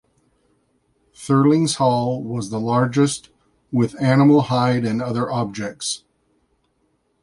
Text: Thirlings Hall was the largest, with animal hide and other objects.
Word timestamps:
Thirlings 1.13 1.75
Hall 1.75 2.23
was 2.23 2.49
the 2.49 2.59
largest, 2.59 3.29
with 3.71 4.01
animal 4.01 4.41
hide 4.49 4.83
and 4.83 4.99
other 4.99 5.29
objects. 5.29 6.05